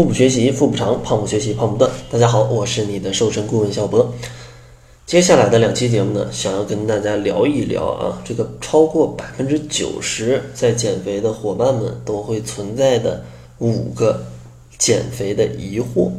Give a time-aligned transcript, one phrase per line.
[0.00, 1.90] 腹部学习腹部长，胖不学习胖不断。
[2.10, 4.10] 大家好，我是你的瘦身顾问小博。
[5.04, 13.22] 接下来的两期节目呢，想要跟大家聊一聊啊，这个超过百分之九十在减肥的伙伴们都会存在的
[13.58, 14.24] 五个
[14.78, 16.10] 减肥的疑惑。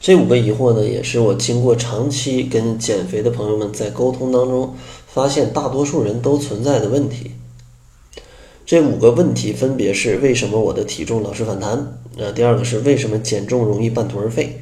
[0.00, 4.72] 这五个疑惑呢，也是我经过长期跟减肥的朋友们在沟通当中，
[5.08, 7.32] 发现大多数人都存在的问题。
[8.66, 11.98] 这五个问题分别是：为什么我的体重老是反弹？
[12.16, 14.58] 呃，第二个是为什么减重容易半途而废？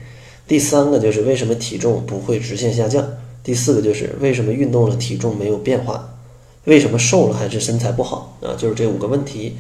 [0.49, 3.07] 第三个就是为什么体重不会直线下降？
[3.45, 6.17] 第四个就是为什么运动了体重没有变化？
[6.65, 8.37] 为什么瘦了还是身材不好？
[8.43, 9.57] 啊，就是这五个问题，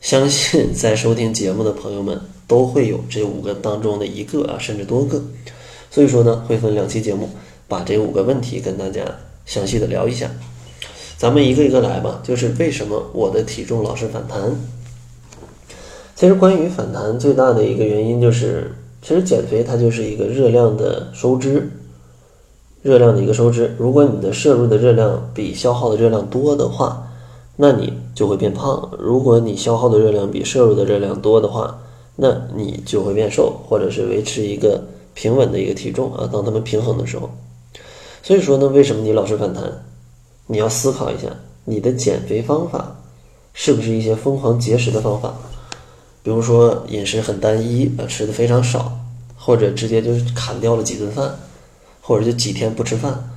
[0.00, 5.20] 相信在收听节目的朋友们都会有这五个当中的一个啊，甚至多个。
[5.90, 7.28] 所以说呢，会分两期节目
[7.66, 9.02] 把这五个问题跟大家
[9.44, 10.30] 详细的聊一下。
[11.18, 14.54] 咱们一个一个来吧，就是为什么我的体重老是反弹？
[16.14, 21.70] 其实关于反弹最大的一个原因就是，其实减肥它就是一个热量的收支，
[22.82, 23.74] 热量的一个收支。
[23.78, 27.10] 如果你的摄入的热量比消耗的热量多的话，
[27.56, 31.78] 那你就会变胖；如果你消耗的热量比摄入的热量多的话，
[32.16, 36.28] 那你就会变瘦，或者是维持一个平稳的一个体重啊。
[36.30, 37.30] 当它们平衡的时候，
[38.22, 39.62] 所以说呢，为什么你老是反弹？
[40.46, 41.28] 你要思考一下，
[41.64, 42.96] 你的减肥方法
[43.52, 45.34] 是不是一些疯狂节食的方法？
[46.22, 48.98] 比如说饮食很单一，呃，吃的非常少，
[49.36, 51.36] 或者直接就是砍掉了几顿饭，
[52.00, 53.30] 或者就几天不吃饭，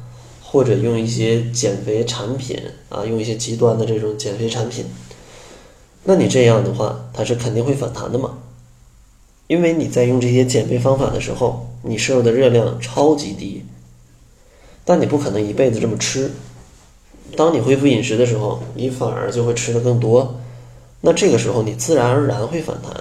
[0.43, 4.85] 或者用一些减肥产品啊，用一些极端的这种减肥产品。
[6.03, 8.37] 那你这样的话，它是肯定会反弹的嘛？
[9.47, 13.63] 因为你在用这些减肥方法的时候，你摄入的热量超级低，
[14.85, 16.31] 但你不可能一辈子这么吃。
[17.35, 20.35] 当你恢复饮食的时候，你反而就会吃的更多，
[21.01, 22.91] 那这个时候你自然而然会反弹，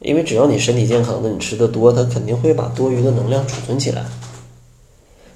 [0.00, 4.04] 因为只要你身体健康的，你吃的多，它肯定会把多余的能量储存起来，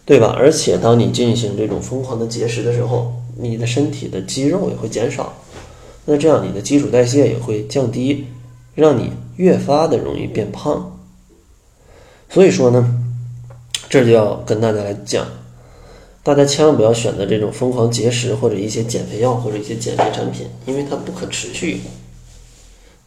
[0.04, 0.34] 对吧？
[0.38, 5.32] 而且当你进行这种疯狂的节食的时候，你的身体的肌肉也会减少，
[6.04, 8.26] 那这样你的基础代谢也会降低，
[8.74, 10.98] 让你越发的容易变胖。
[12.30, 12.94] 所以说呢，
[13.88, 15.26] 这就要跟大家来讲。
[16.28, 21.80] 大家千万不要选择这种疯狂节食或者一些减肥药或者一些减肥产品，因为它不可持续，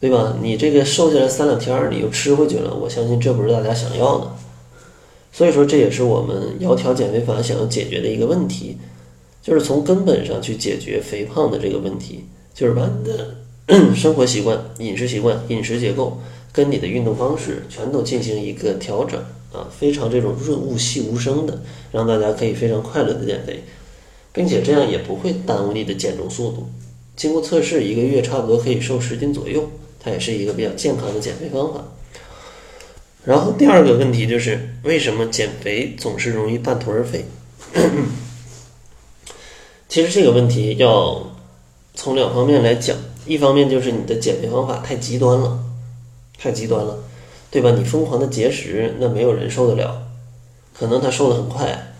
[0.00, 0.36] 对吧？
[0.42, 4.32] 你这个瘦下来三两天儿，你又吃回去了，我相信这不是大家想要的。
[5.30, 8.76] 所以说，这也是我们窈窕减肥法想要解决的一个问题，
[9.40, 13.36] 就是从根本上去解决肥胖的这个问题，就是把你的
[13.94, 16.18] 生活习惯、饮食习惯、饮食结构
[16.50, 19.22] 跟你的运动方式全都进行一个调整。
[19.52, 23.62] 啊，非常这种润物细无声的，让大家可以非常快乐的减肥，
[24.32, 26.68] 并且这样也不会耽误你的减重速度。
[27.14, 29.70] 经过测试，一个月差不多可以瘦十斤左右，
[30.00, 31.84] 它也是一个比较健康的减肥方法。
[33.24, 37.26] 然后第二个问题就是，为什么减肥总是容易半途而废？
[39.88, 41.36] 其实这个问题要
[41.94, 42.96] 从两方面来讲，
[43.26, 45.62] 一方面就是你的减肥方法太极端了，
[46.38, 46.98] 太极端了。
[47.52, 47.70] 对吧？
[47.76, 50.08] 你疯狂的节食，那没有人受得了。
[50.72, 51.94] 可能他瘦的很快，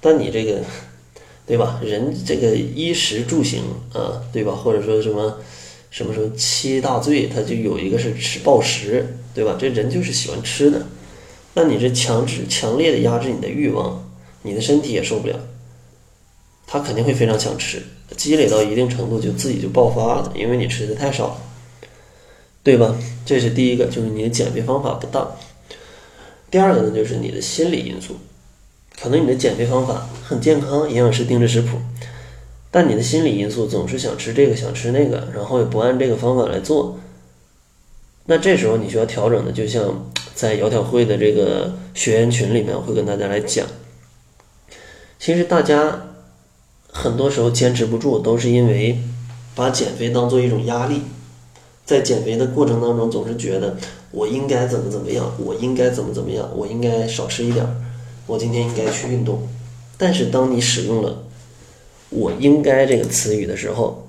[0.00, 0.60] 但你这个，
[1.44, 1.80] 对吧？
[1.82, 4.52] 人这个衣食住行啊，对吧？
[4.52, 5.38] 或者说什么
[5.90, 9.56] 什么什么七大罪，他就有一个是吃暴食，对吧？
[9.58, 10.80] 这人就是喜欢吃的。
[11.54, 14.08] 那你这强制、强烈的压制你的欲望，
[14.42, 15.34] 你的身体也受不了。
[16.64, 17.82] 他肯定会非常想吃，
[18.16, 21.38] 积累到一定程度就自己就爆发了，因为你吃的太少。
[22.62, 22.94] 对吧？
[23.24, 25.36] 这是第一个，就是你的减肥方法不当。
[26.50, 28.16] 第二个呢，就是你的心理因素。
[29.00, 31.78] 可能你的减肥方法很健康，营养师定制食谱，
[32.70, 37.00] 但你的心理因素总是想吃这个，想吃那个，然后也不按这个方法来做。
[38.26, 43.66] 那这时候你需要调整的，就像在窈窕会的这个学员群里面，会跟大家来讲。
[45.18, 46.08] 其实大家
[46.86, 49.00] 很多时候坚持不住，都是因为
[49.56, 51.02] 把减肥当做一种压力。
[51.84, 53.76] 在减肥的过程当中，总是觉得
[54.10, 57.74] 我应该怎么怎么样，我应该怎么怎么样，我应该少吃一点儿，
[58.26, 59.48] 我今天应该去运动。
[59.98, 61.24] 但是当你使用了
[62.10, 64.08] “我应该”这个词语的时候，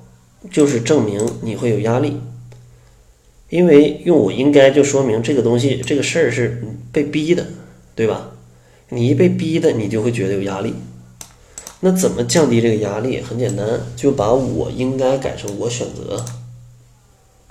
[0.51, 2.17] 就是证明你会有压力，
[3.49, 7.45] 因为用“我应该”就说明这个东西、这个事儿是被逼的，
[7.95, 8.31] 对吧？
[8.89, 10.73] 你一被逼的，你就会觉得有压力。
[11.79, 13.21] 那怎么降低这个压力？
[13.21, 13.65] 很简单，
[13.95, 16.23] 就把我应该改成我选择。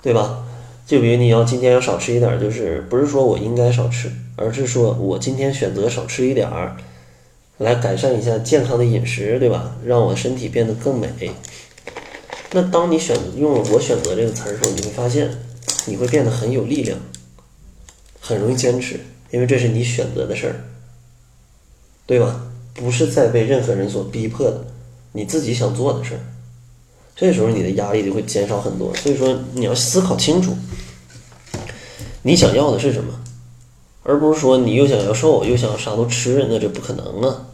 [0.03, 0.43] 对吧？
[0.85, 6.75] 就比如你要今天要少吃一点，就是不是说我应该少吃，而是说我今天选择少吃一点儿，
[7.57, 9.77] 来改善一下健康的饮食，对吧？
[9.85, 11.09] 让我身体变得更美。
[12.51, 15.29] 那当你选用了“我选择”这个词儿的时候，你会发现
[15.87, 16.99] 你会变得很有力量，
[18.19, 18.99] 很容易坚持，
[19.31, 20.55] 因为这是你选择的事儿，
[22.05, 22.51] 对吧？
[22.73, 24.65] 不是在被任何人所逼迫的，
[25.13, 26.19] 你自己想做的事儿。
[27.15, 28.93] 这时候你的压力就会减少很多。
[28.95, 30.55] 所以说，你要思考清楚，
[32.23, 33.13] 你想要的是什么，
[34.03, 37.47] 而不是说你又想要瘦又想啥都吃，那这不可能啊，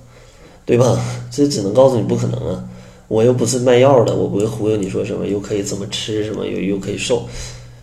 [0.65, 1.00] 对吧？
[1.31, 2.65] 这只能告诉你不可能啊。
[3.07, 7.27] 我又不是卖药的，我不会忽悠你说什么又可以怎么吃什么又又可以瘦，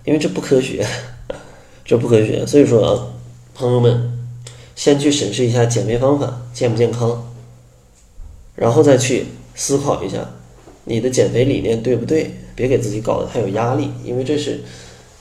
[0.05, 0.87] 因为这不科学，
[1.85, 2.47] 这不科学。
[2.47, 3.09] 所以说啊，
[3.53, 4.17] 朋友们，
[4.77, 7.33] 先去审视一下减肥方法健不健康，
[8.55, 9.27] 然后再去
[9.57, 10.31] 思考一下
[10.87, 14.61] 你的减肥理念对不对，别给自己搞得太有压力，因为这是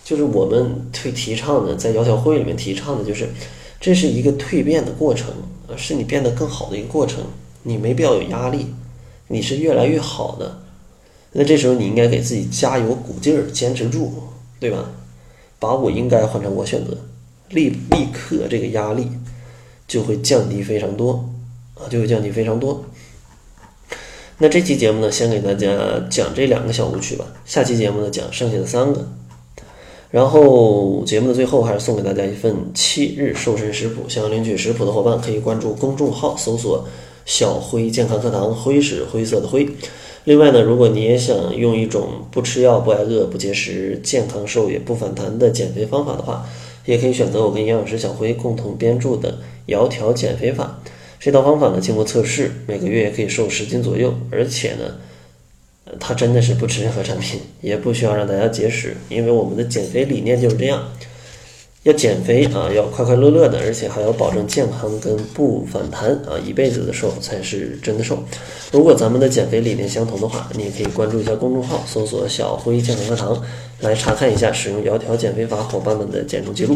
[0.03, 3.27] 就是我们推提倡的，在窈窕会里面提倡的就是
[3.81, 5.33] 这是一个蜕变的过程，
[5.75, 7.23] 是你变得更好的一个过程，
[7.63, 8.67] 你没必要有压力。
[9.27, 10.59] 你是越来越好的，
[11.31, 14.11] 那这时候你应该给自己加油鼓劲儿，坚持住，
[14.59, 14.91] 对吧？
[15.57, 16.95] 把我应该换成我选择，
[17.49, 19.07] 立立刻这个压力
[19.87, 21.27] 就会降低非常多
[21.73, 22.85] 啊，就会降低非常多。
[24.37, 25.69] 那这期节目呢，先给大家
[26.09, 29.07] 讲这两个小误区吧，下期节目呢讲剩下的三个。
[30.11, 36.85] 然后节目的最后还是送给大家一份七日瘦身食谱，想要领取食谱的伙伴可以关注公众号搜索。
[37.25, 39.67] 小辉健康课堂，辉是灰色的灰。
[40.25, 46.45] 另外呢，如果你也想用一种不吃药、不挨饿、不节食、健康瘦也不反弹的减肥方法的话，
[46.85, 49.39] 也可以选择我跟营养师小辉共同编著的
[49.71, 50.79] 《窈窕减肥法》。
[51.19, 54.95] 这套方法呢，经过测试，每个月也可以瘦十斤左右，而且呢，
[55.99, 60.83] 它真的是不吃任何产品，也不需要让大家节食，因为我们的减肥理念就是这样。
[61.83, 68.17] 要减肥啊，要快快乐乐的，而且还要保证健康跟不反弹啊，一辈子的瘦才是真的瘦。
[68.71, 73.39] 如果咱们的减肥理念相同的话，你也可以关注一下公众号，搜索“小辉健康课堂”，
[73.81, 76.75] 来查看一下使用窈窕减肥法伙伴们的减重记录。